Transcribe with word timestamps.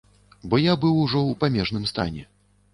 Бо 0.53 0.59
я 0.61 0.73
быў 0.85 0.95
ужо 1.03 1.19
ў 1.25 1.31
памежным 1.45 1.87
стане. 1.95 2.29